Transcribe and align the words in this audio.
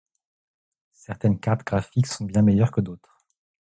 Certaines 0.93 1.39
cartes 1.39 1.63
graphiques 1.63 2.07
sont 2.07 2.25
bien 2.25 2.41
meilleures 2.41 2.71
que 2.71 2.81
d'autres. 2.81 3.19